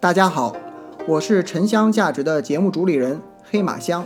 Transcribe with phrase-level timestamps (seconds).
[0.00, 0.56] 大家好，
[1.06, 4.02] 我是沉香价值的节目主理人黑马香。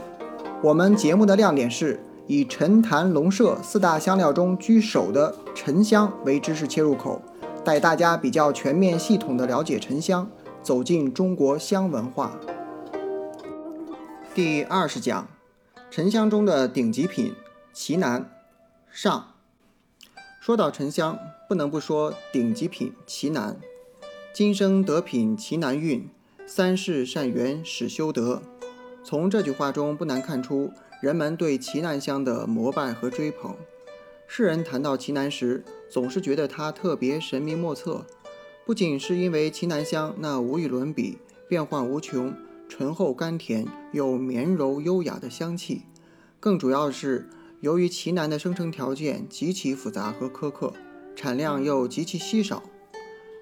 [0.60, 7.22] 我们节目的亮点是以沉檀龙麝四大香料中居首的沉香为知识切入口，
[7.64, 10.28] 带大家比较全面系统的了解沉香，
[10.64, 12.32] 走进中国香文化。
[14.34, 15.28] 第二十讲，
[15.92, 17.32] 沉香中的顶级品
[17.72, 18.28] 奇楠
[18.90, 19.28] 上。
[20.40, 21.16] 说到沉香，
[21.48, 23.56] 不能不说顶级品奇楠。
[24.34, 26.10] 今生得品奇楠运，
[26.44, 28.42] 三世善缘始修得。
[29.04, 33.54] 从这句话中不难看出，人们对奇楠香的膜拜和追捧。
[34.26, 38.04] 世人谈到奇楠时，总是觉得它特别神秘莫测，
[38.66, 42.34] 不仅是因为奇楠香那无与伦比、变幻无穷、
[42.68, 45.82] 醇厚甘甜又绵柔优雅的香气，
[46.40, 47.30] 更主要是。
[47.60, 50.72] 由于奇楠的生成条件极其复杂和苛刻，
[51.14, 52.64] 产量又极其稀少，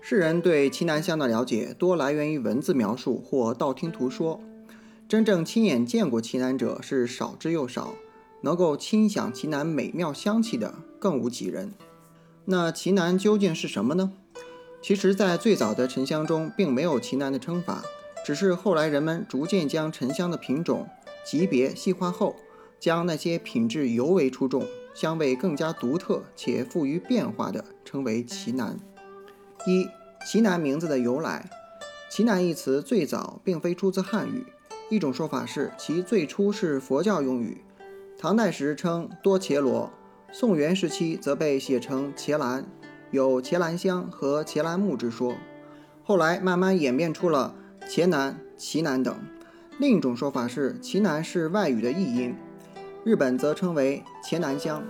[0.05, 4.41] 世人对奇楠香的了解多来源于文字描述或道听途说，
[5.09, 7.95] 真正亲眼见过奇楠者是少之又少，
[8.41, 11.73] 能够亲享奇楠美妙香气的更无几人。
[12.47, 14.11] 那奇楠究竟是什么呢？
[14.83, 17.85] 其实，在最早的沉香中并没有奇楠的称法，
[18.27, 20.89] 只是后来人们逐渐将沉香的品种
[21.25, 22.35] 级别细化后。
[22.81, 28.77] 将那些品质尤为出众、香味更加独特且富于变化的称为奇楠。
[29.65, 29.89] 一、
[30.27, 31.49] 奇楠名字的由来。
[32.11, 34.45] 奇楠一词最早并非出自汉语，
[34.91, 37.65] 一种说法是其最初是佛教用语，
[38.19, 39.91] 唐代时称多伽罗，
[40.31, 42.67] 宋元时期则被写成伽蓝，
[43.11, 45.35] 有伽蓝香和伽蓝木之说。
[46.05, 47.55] 后来慢慢演变出了
[47.89, 49.17] 茄楠、奇楠等。
[49.79, 52.35] 另一种说法是奇楠是外语的译音。
[53.05, 54.83] 日本则称为茄南香。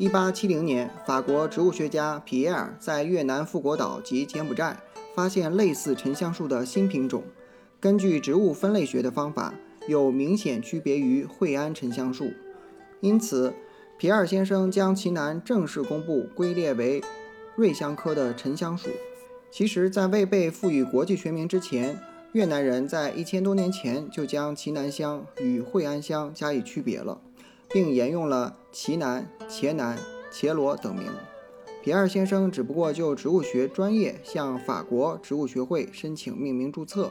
[0.00, 4.74] 一八七零年，法国植物学家皮埃尔在越南富国岛及柬埔寨
[5.14, 7.22] 发现类似沉香树的新品种，
[7.78, 9.52] 根据植物分类学的方法，
[9.86, 12.32] 有明显区别于惠安沉香树。
[13.02, 13.52] 因此，
[13.98, 17.02] 皮耶尔先生将奇楠正式公布归列为
[17.54, 18.88] 瑞香科的沉香树。
[19.50, 22.00] 其实，在未被赋予国际学名之前，
[22.32, 27.20] 越南人在一千多年前就将奇楠香与惠安香加以区别了，
[27.72, 29.98] 并沿用了奇楠、茄楠、
[30.32, 31.06] 茄罗等名。
[31.82, 37.10] 皮尔先生只不过就植物学专业向法国植物学会申请命名注册，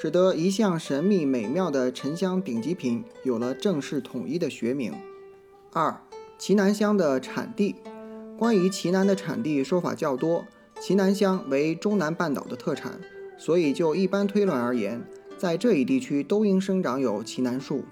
[0.00, 4.92] 使得一向神秘美妙的沉香顶级品有了正式统一的学名。
[5.72, 6.00] 二、
[6.36, 7.76] 奇楠香的产地。
[8.36, 10.44] 关于奇楠的产地说法较多，
[10.80, 12.98] 奇楠香为中南半岛的特产。
[13.38, 15.00] 所以，就一般推论而言，
[15.38, 17.84] 在这一地区都应生长有奇楠树。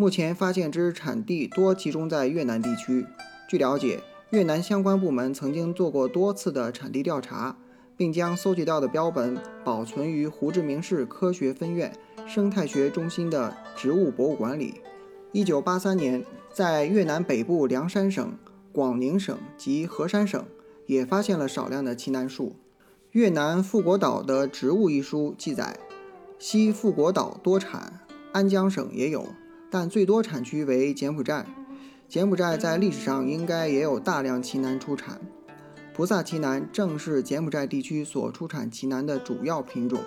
[0.00, 3.04] 目前发现之产地多集中在越南地区。
[3.48, 4.00] 据了解，
[4.30, 7.56] 越南相关部门曾经做过多次的产地调查，
[7.96, 11.92] 并将搜集到的标本保存于胡志明市科学分院
[12.28, 14.74] 生态学中心的植物博物馆里。
[15.32, 18.38] 一九八三年，在越南北部凉山省、
[18.70, 20.46] 广宁省及河山省
[20.86, 22.54] 也发现了少量的奇楠树。
[23.10, 25.76] 越南富国岛的植物一书记载，
[26.38, 28.00] 西富国岛多产，
[28.30, 29.26] 安江省也有，
[29.70, 31.46] 但最多产区为柬埔寨。
[32.08, 35.20] 柬埔寨在历史上应该也有大量奇楠出产。
[35.92, 40.00] 菩萨奇楠正是柬埔寨地区所出产奇楠的主要品种，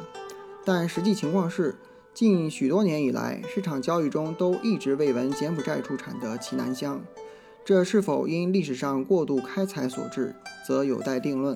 [0.65, 1.75] 但实际情况是，
[2.13, 7.01] 近许多年以来，市场交易中都一直未闻柬埔寨出产的奇楠香。
[7.63, 10.33] 这是否因历史上过度开采所致，
[10.65, 11.55] 则有待定论。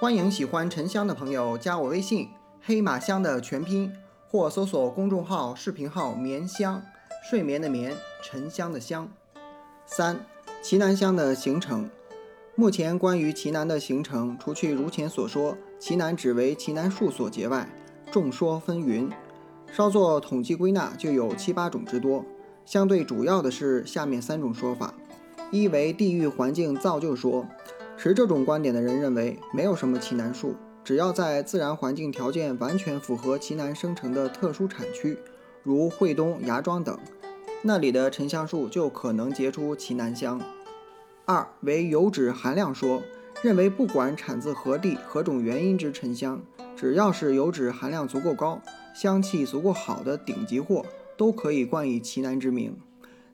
[0.00, 2.28] 欢迎喜欢沉香的朋友加我微信
[2.64, 3.92] “黑马香”的全拼，
[4.30, 6.82] 或搜索公众号、视频号“眠香”，
[7.30, 9.08] 睡眠的眠，沉香的香。
[9.86, 10.20] 三、
[10.62, 11.88] 奇楠香的形成。
[12.54, 17.66] 目前关于奇楠的形成，除去如前所说奇楠只为奇楠树所结外，
[18.10, 19.10] 众说纷纭。
[19.72, 22.22] 稍作统计归纳，就有七八种之多。
[22.66, 24.92] 相对主要的是下面三种说法：
[25.50, 27.46] 一为地域环境造就说。
[27.96, 30.54] 持这种观点的人认为，没有什么奇楠树，
[30.88, 35.18] 只要在自然环境条件完全符合奇楠生成的特殊产区，
[35.62, 36.98] 如惠东、芽庄等，
[37.60, 40.40] 那里的沉香树就可能结出奇楠香。
[41.26, 43.02] 二为油脂含量说，
[43.42, 46.40] 认为不管产自何地、何种原因之沉香，
[46.74, 48.62] 只要是油脂含量足够高、
[48.94, 50.86] 香气足够好的顶级货，
[51.18, 52.74] 都可以冠以奇楠之名。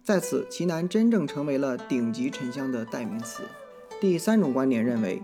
[0.02, 3.44] 在此，奇楠真正成为了顶级沉香的代名词。
[4.00, 5.22] 第三种观点认为，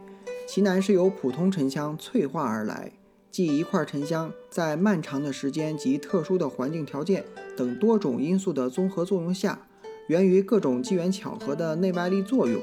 [0.52, 2.90] 奇楠是由普通沉香脆化而来，
[3.30, 7.24] 即一块沉香在漫长的时间及特殊的环境条件
[7.56, 9.68] 等多种因素的综合作用下，
[10.08, 12.60] 源于各种机缘巧合的内外力作用，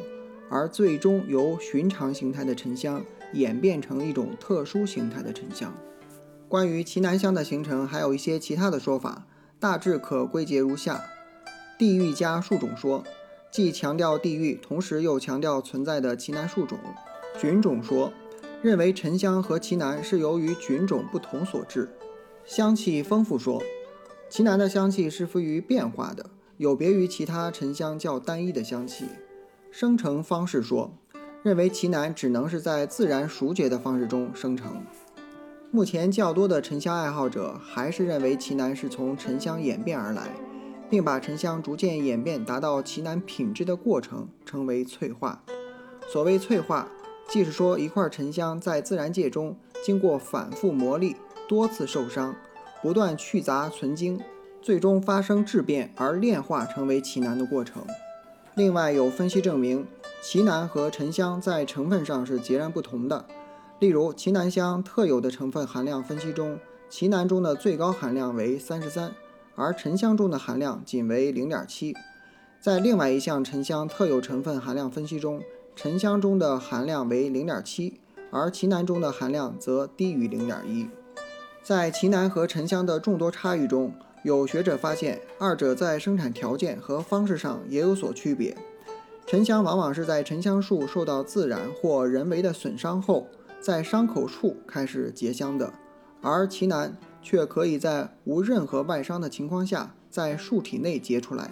[0.49, 3.01] 而最终由寻常形态的沉香
[3.31, 5.73] 演变成一种特殊形态的沉香。
[6.49, 9.25] 关于奇楠香的形成，还有一些其他的说法，
[9.61, 11.01] 大致可归结如下：
[11.79, 13.05] 地域加树种说，
[13.49, 16.77] 既强调地域，同时又强调存在的奇楠树种；
[17.37, 18.11] 菌种说，
[18.63, 21.87] 认为沉香和奇楠是由于菌种不同所致；
[22.45, 23.61] 香气丰富说，
[24.27, 29.05] 奇楠的香气是富于变化的，有别于其他沉香较单一的香气。
[29.69, 30.91] 生成方式说，
[31.43, 34.81] 认为奇楠只能是在自然熟结的方式中生成。
[35.69, 40.31] 目前较多的沉香爱好者还是认为奇楠是从沉香演变而来，
[40.89, 45.43] 并把沉香逐渐演变达到奇楠品质的过程称为淬化。
[46.09, 46.87] 所谓淬化，
[47.29, 51.15] 即是说一块沉香在自然界中经过反复磨砺、
[51.47, 52.35] 多次受伤、
[52.81, 54.19] 不断去杂存精，
[54.61, 57.85] 最终发生质变而炼化成为奇楠的过程。
[58.55, 59.85] 另外有分析证明，
[60.21, 63.25] 奇楠和沉香在成分上是截然不同的。
[63.79, 66.57] 例如，奇楠香特有的成分含量分析中，
[66.89, 69.13] 奇楠中的最高含量为三十三，
[69.55, 71.93] 而沉香中的含量仅为零点七。
[72.59, 75.41] 在另外一项沉香特有成分含量分析中，
[75.77, 77.99] 沉香中的含量为零点七，
[78.31, 80.89] 而奇楠中的含量则低于零点一。
[81.61, 83.93] 在奇楠和沉香的众多差异中，
[84.23, 88.57] 有学者发现，二者在生产条件和方式上也有所区别。
[89.27, 93.27] 沉香往往是在沉香树受到自然或人为的损伤后，
[93.61, 95.71] 在伤口处开始结香的，
[96.23, 101.51] 而奇楠却可以在无任何外伤的情况下，在树体内结出来。